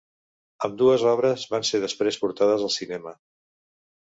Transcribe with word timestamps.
Ambdues 0.67 1.03
obres 1.11 1.45
van 1.51 1.67
ser 1.71 1.81
després 1.83 2.19
portades 2.25 2.67
al 2.69 2.73
cinema. 2.79 3.15